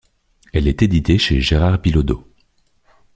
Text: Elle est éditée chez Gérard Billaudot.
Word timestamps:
Elle 0.51 0.67
est 0.67 0.81
éditée 0.81 1.19
chez 1.19 1.41
Gérard 1.41 1.77
Billaudot. 1.77 2.25